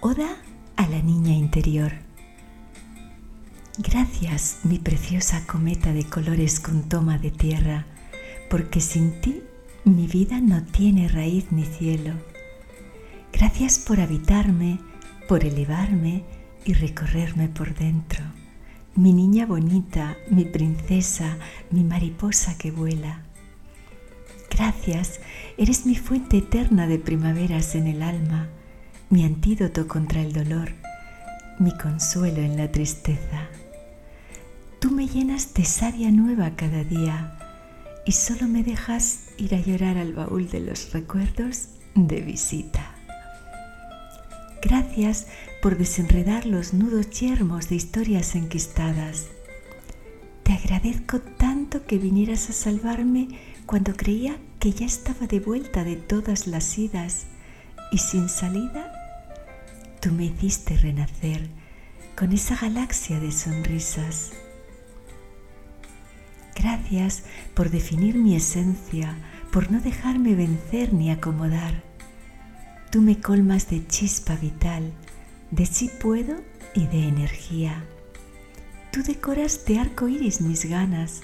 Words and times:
Oda 0.00 0.36
a 0.76 0.86
la 0.86 1.02
niña 1.02 1.32
interior. 1.32 1.90
Gracias, 3.78 4.60
mi 4.62 4.78
preciosa 4.78 5.44
cometa 5.44 5.92
de 5.92 6.04
colores 6.04 6.60
con 6.60 6.88
toma 6.88 7.18
de 7.18 7.32
tierra, 7.32 7.84
porque 8.48 8.80
sin 8.80 9.20
ti 9.20 9.42
mi 9.84 10.06
vida 10.06 10.40
no 10.40 10.62
tiene 10.62 11.08
raíz 11.08 11.50
ni 11.50 11.64
cielo. 11.64 12.12
Gracias 13.32 13.80
por 13.80 13.98
habitarme, 13.98 14.78
por 15.26 15.44
elevarme 15.44 16.22
y 16.64 16.74
recorrerme 16.74 17.48
por 17.48 17.74
dentro. 17.74 18.22
Mi 18.94 19.12
niña 19.12 19.46
bonita, 19.46 20.16
mi 20.30 20.44
princesa, 20.44 21.38
mi 21.72 21.82
mariposa 21.82 22.56
que 22.56 22.70
vuela. 22.70 23.24
Gracias, 24.48 25.18
eres 25.56 25.86
mi 25.86 25.96
fuente 25.96 26.38
eterna 26.38 26.86
de 26.86 27.00
primaveras 27.00 27.74
en 27.74 27.88
el 27.88 28.02
alma 28.04 28.48
mi 29.10 29.24
antídoto 29.24 29.88
contra 29.88 30.20
el 30.20 30.34
dolor, 30.34 30.72
mi 31.58 31.76
consuelo 31.76 32.42
en 32.42 32.58
la 32.58 32.70
tristeza. 32.70 33.48
Tú 34.80 34.90
me 34.90 35.08
llenas 35.08 35.54
de 35.54 35.64
savia 35.64 36.10
nueva 36.10 36.50
cada 36.56 36.84
día 36.84 37.38
y 38.04 38.12
solo 38.12 38.46
me 38.46 38.62
dejas 38.62 39.30
ir 39.38 39.54
a 39.54 39.60
llorar 39.60 39.96
al 39.96 40.12
baúl 40.12 40.50
de 40.50 40.60
los 40.60 40.92
recuerdos 40.92 41.68
de 41.94 42.20
visita. 42.20 42.94
Gracias 44.60 45.26
por 45.62 45.78
desenredar 45.78 46.44
los 46.44 46.74
nudos 46.74 47.08
yermos 47.10 47.70
de 47.70 47.76
historias 47.76 48.34
enquistadas. 48.34 49.28
Te 50.42 50.52
agradezco 50.52 51.20
tanto 51.20 51.86
que 51.86 51.96
vinieras 51.96 52.50
a 52.50 52.52
salvarme 52.52 53.28
cuando 53.64 53.94
creía 53.94 54.36
que 54.58 54.72
ya 54.72 54.84
estaba 54.84 55.26
de 55.26 55.40
vuelta 55.40 55.82
de 55.84 55.96
todas 55.96 56.46
las 56.46 56.76
idas 56.76 57.26
y 57.90 57.98
sin 57.98 58.28
salida 58.28 58.97
Tú 60.00 60.12
me 60.12 60.26
hiciste 60.26 60.76
renacer 60.76 61.48
con 62.16 62.32
esa 62.32 62.56
galaxia 62.56 63.18
de 63.18 63.32
sonrisas. 63.32 64.30
Gracias 66.54 67.24
por 67.54 67.70
definir 67.70 68.14
mi 68.14 68.36
esencia, 68.36 69.16
por 69.52 69.72
no 69.72 69.80
dejarme 69.80 70.36
vencer 70.36 70.94
ni 70.94 71.10
acomodar. 71.10 71.82
Tú 72.90 73.02
me 73.02 73.20
colmas 73.20 73.68
de 73.70 73.86
chispa 73.88 74.36
vital, 74.36 74.92
de 75.50 75.66
sí 75.66 75.90
puedo 76.00 76.36
y 76.74 76.86
de 76.86 77.08
energía. 77.08 77.84
Tú 78.92 79.02
decoras 79.02 79.64
de 79.64 79.80
arco 79.80 80.08
iris 80.08 80.40
mis 80.40 80.64
ganas, 80.64 81.22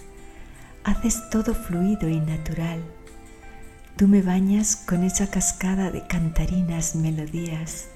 haces 0.83 1.31
todo 1.31 1.55
fluido 1.55 2.09
y 2.09 2.19
natural. 2.19 2.83
Tú 3.97 4.09
me 4.09 4.21
bañas 4.21 4.75
con 4.75 5.05
esa 5.05 5.31
cascada 5.31 5.93
de 5.93 6.05
cantarinas 6.09 6.97
melodías. 6.97 7.94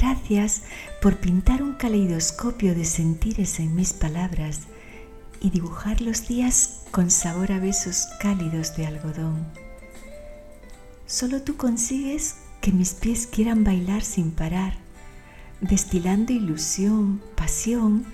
Gracias 0.00 0.62
por 1.02 1.18
pintar 1.18 1.62
un 1.62 1.74
caleidoscopio 1.74 2.74
de 2.74 2.86
sentires 2.86 3.60
en 3.60 3.74
mis 3.74 3.92
palabras 3.92 4.60
y 5.42 5.50
dibujar 5.50 6.00
los 6.00 6.26
días 6.26 6.84
con 6.90 7.10
sabor 7.10 7.52
a 7.52 7.58
besos 7.58 8.06
cálidos 8.18 8.74
de 8.76 8.86
algodón. 8.86 9.46
Solo 11.04 11.42
tú 11.42 11.58
consigues 11.58 12.36
que 12.62 12.72
mis 12.72 12.94
pies 12.94 13.26
quieran 13.26 13.62
bailar 13.62 14.00
sin 14.00 14.30
parar, 14.30 14.78
destilando 15.60 16.32
ilusión, 16.32 17.20
pasión 17.34 18.06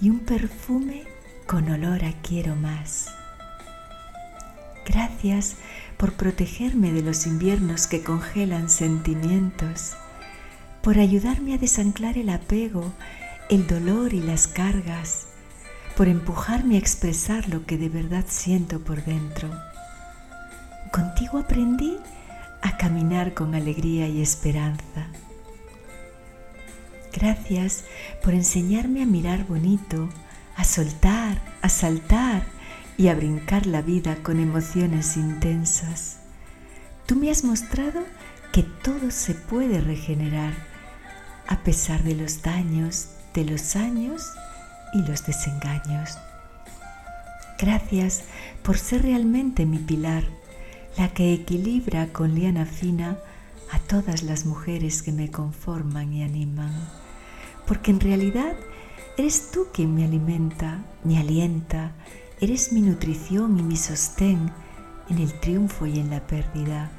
y 0.00 0.10
un 0.10 0.20
perfume 0.20 1.02
con 1.48 1.68
olor 1.68 2.04
a 2.04 2.12
quiero 2.22 2.54
más. 2.54 3.08
Gracias 4.86 5.56
por 5.96 6.12
protegerme 6.12 6.92
de 6.92 7.02
los 7.02 7.26
inviernos 7.26 7.88
que 7.88 8.04
congelan 8.04 8.70
sentimientos 8.70 9.96
por 10.84 10.98
ayudarme 10.98 11.54
a 11.54 11.58
desanclar 11.58 12.18
el 12.18 12.28
apego, 12.28 12.92
el 13.48 13.66
dolor 13.66 14.12
y 14.12 14.20
las 14.20 14.46
cargas, 14.46 15.28
por 15.96 16.08
empujarme 16.08 16.74
a 16.74 16.78
expresar 16.78 17.48
lo 17.48 17.64
que 17.64 17.78
de 17.78 17.88
verdad 17.88 18.26
siento 18.28 18.80
por 18.80 19.02
dentro. 19.02 19.48
Contigo 20.92 21.38
aprendí 21.38 21.96
a 22.60 22.76
caminar 22.76 23.32
con 23.32 23.54
alegría 23.54 24.08
y 24.08 24.20
esperanza. 24.20 25.06
Gracias 27.14 27.84
por 28.22 28.34
enseñarme 28.34 29.02
a 29.02 29.06
mirar 29.06 29.46
bonito, 29.46 30.10
a 30.54 30.64
soltar, 30.64 31.40
a 31.62 31.70
saltar 31.70 32.42
y 32.98 33.08
a 33.08 33.14
brincar 33.14 33.66
la 33.66 33.80
vida 33.80 34.16
con 34.22 34.38
emociones 34.38 35.16
intensas. 35.16 36.18
Tú 37.06 37.16
me 37.16 37.30
has 37.30 37.42
mostrado 37.42 38.02
que 38.52 38.62
todo 38.62 39.10
se 39.10 39.34
puede 39.34 39.80
regenerar 39.80 40.73
a 41.46 41.58
pesar 41.58 42.02
de 42.02 42.14
los 42.14 42.42
daños, 42.42 43.08
de 43.34 43.44
los 43.44 43.76
años 43.76 44.32
y 44.92 45.02
los 45.02 45.26
desengaños. 45.26 46.18
Gracias 47.58 48.24
por 48.62 48.78
ser 48.78 49.02
realmente 49.02 49.66
mi 49.66 49.78
pilar, 49.78 50.24
la 50.96 51.08
que 51.08 51.32
equilibra 51.32 52.08
con 52.08 52.34
liana 52.34 52.66
fina 52.66 53.18
a 53.72 53.78
todas 53.78 54.22
las 54.22 54.44
mujeres 54.44 55.02
que 55.02 55.12
me 55.12 55.30
conforman 55.30 56.12
y 56.12 56.22
animan. 56.22 56.72
Porque 57.66 57.90
en 57.90 58.00
realidad 58.00 58.54
eres 59.16 59.50
tú 59.50 59.66
quien 59.72 59.94
me 59.94 60.04
alimenta, 60.04 60.84
me 61.04 61.18
alienta, 61.18 61.92
eres 62.40 62.72
mi 62.72 62.80
nutrición 62.80 63.58
y 63.58 63.62
mi 63.62 63.76
sostén 63.76 64.50
en 65.08 65.18
el 65.18 65.32
triunfo 65.40 65.86
y 65.86 65.98
en 65.98 66.10
la 66.10 66.26
pérdida. 66.26 66.90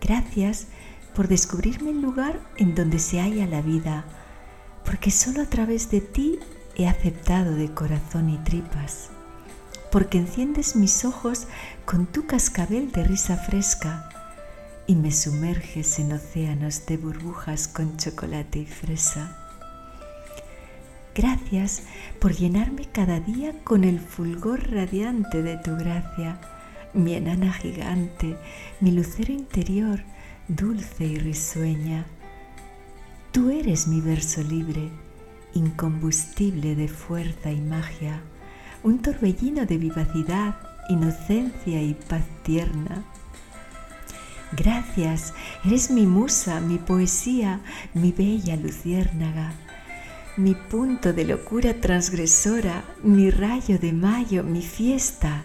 Gracias 0.00 0.68
por 1.20 1.28
descubrirme 1.28 1.90
el 1.90 2.00
lugar 2.00 2.40
en 2.56 2.74
donde 2.74 2.98
se 2.98 3.20
halla 3.20 3.46
la 3.46 3.60
vida, 3.60 4.06
porque 4.86 5.10
solo 5.10 5.42
a 5.42 5.44
través 5.44 5.90
de 5.90 6.00
ti 6.00 6.38
he 6.76 6.88
aceptado 6.88 7.56
de 7.56 7.74
corazón 7.74 8.30
y 8.30 8.38
tripas, 8.38 9.10
porque 9.92 10.16
enciendes 10.16 10.76
mis 10.76 11.04
ojos 11.04 11.46
con 11.84 12.06
tu 12.06 12.26
cascabel 12.26 12.90
de 12.90 13.04
risa 13.04 13.36
fresca 13.36 14.08
y 14.86 14.94
me 14.94 15.12
sumerges 15.12 15.98
en 15.98 16.12
océanos 16.12 16.86
de 16.86 16.96
burbujas 16.96 17.68
con 17.68 17.98
chocolate 17.98 18.60
y 18.60 18.64
fresa. 18.64 19.36
Gracias 21.14 21.82
por 22.18 22.32
llenarme 22.32 22.86
cada 22.90 23.20
día 23.20 23.52
con 23.62 23.84
el 23.84 24.00
fulgor 24.00 24.70
radiante 24.70 25.42
de 25.42 25.58
tu 25.58 25.76
gracia, 25.76 26.40
mi 26.94 27.12
enana 27.12 27.52
gigante, 27.52 28.38
mi 28.80 28.92
lucero 28.92 29.34
interior, 29.34 30.02
dulce 30.56 31.04
y 31.04 31.16
risueña. 31.16 32.06
Tú 33.30 33.50
eres 33.50 33.86
mi 33.86 34.00
verso 34.00 34.42
libre, 34.42 34.90
incombustible 35.54 36.74
de 36.74 36.88
fuerza 36.88 37.52
y 37.52 37.60
magia, 37.60 38.20
un 38.82 39.00
torbellino 39.00 39.64
de 39.66 39.78
vivacidad, 39.78 40.56
inocencia 40.88 41.80
y 41.80 41.94
paz 41.94 42.24
tierna. 42.42 43.04
Gracias, 44.52 45.34
eres 45.64 45.92
mi 45.92 46.06
musa, 46.06 46.58
mi 46.58 46.78
poesía, 46.78 47.60
mi 47.94 48.10
bella 48.10 48.56
luciérnaga, 48.56 49.52
mi 50.36 50.54
punto 50.54 51.12
de 51.12 51.26
locura 51.26 51.74
transgresora, 51.74 52.82
mi 53.04 53.30
rayo 53.30 53.78
de 53.78 53.92
mayo, 53.92 54.42
mi 54.42 54.62
fiesta. 54.62 55.44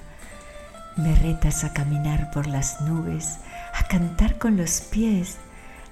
Me 0.97 1.13
retas 1.13 1.63
a 1.63 1.73
caminar 1.73 2.31
por 2.31 2.47
las 2.47 2.81
nubes, 2.81 3.37
cantar 3.89 4.37
con 4.37 4.57
los 4.57 4.81
pies, 4.81 5.37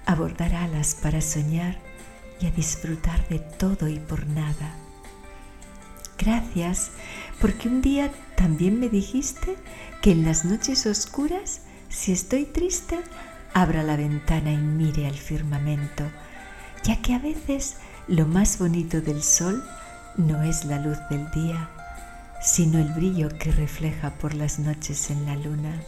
a 0.06 0.16
bordar 0.16 0.54
alas 0.56 0.96
para 1.02 1.22
soñar 1.22 1.78
y 2.40 2.48
a 2.48 2.52
disfrutar 2.52 3.28
de 3.30 3.40
todo 3.40 3.88
y 3.88 4.00
por 4.00 4.28
nada. 4.28 4.76
Gracias 6.18 6.92
porque 7.40 7.68
un 7.68 7.81
día 7.81 8.12
también 8.36 8.80
me 8.80 8.90
dijiste 8.90 9.56
que 10.02 10.12
en 10.12 10.26
las 10.26 10.46
noches 10.46 10.86
oscuras, 10.86 11.62
si 11.90 12.12
estoy 12.12 12.45
triste, 12.45 13.00
abra 13.54 13.84
la 13.84 13.96
ventana 13.96 14.51
y 14.51 14.57
mire 14.57 15.07
al 15.07 15.16
firmamento, 15.16 16.04
ya 16.84 17.01
que 17.01 17.13
a 17.13 17.19
veces 17.19 17.78
lo 18.07 18.25
más 18.25 18.57
bonito 18.60 19.01
del 19.01 19.24
sol 19.24 19.63
no 20.18 20.44
es 20.44 20.66
la 20.66 20.80
luz 20.80 20.98
del 21.10 21.30
día, 21.31 21.69
sino 22.42 22.80
el 22.80 22.92
brillo 22.94 23.30
que 23.38 23.51
refleja 23.51 24.12
por 24.12 24.34
las 24.34 24.60
noches 24.60 25.10
en 25.10 25.25
la 25.25 25.36
luna. 25.36 25.81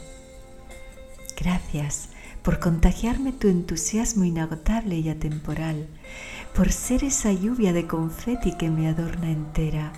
Gracias 1.36 2.10
por 2.44 2.60
contagiarme 2.60 3.32
tu 3.34 3.48
entusiasmo 3.48 4.24
inagotable 4.24 4.98
y 4.98 5.10
atemporal, 5.10 5.88
por 6.54 6.72
ser 6.72 7.04
esa 7.04 7.32
lluvia 7.32 7.74
de 7.74 7.88
confeti 7.88 8.56
que 8.56 8.70
me 8.70 8.88
adorna 8.88 9.32
entera. 9.32 9.92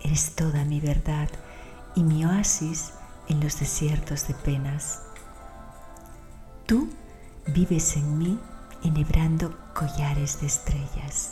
Eres 0.00 0.34
toda 0.34 0.64
mi 0.64 0.80
verdad 0.80 1.28
y 1.94 2.02
mi 2.02 2.24
oasis 2.24 2.92
en 3.28 3.40
los 3.40 3.60
desiertos 3.60 4.26
de 4.26 4.34
penas. 4.34 5.02
Tú 6.66 6.88
vives 7.46 7.96
en 7.96 8.18
mí 8.18 8.38
enhebrando 8.82 9.56
collares 9.74 10.40
de 10.40 10.46
estrellas. 10.46 11.30